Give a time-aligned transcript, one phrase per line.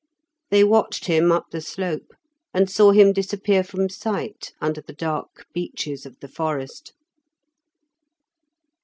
[0.49, 2.13] They watched him up the slope,
[2.55, 6.93] and saw him disappear from sight under the dark beeches of the forest.